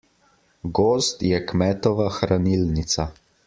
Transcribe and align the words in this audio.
Gozd 0.79 1.21
je 1.33 1.43
kmetova 1.51 2.11
hranilnica. 2.19 3.11